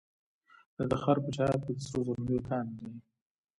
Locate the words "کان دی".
2.47-2.91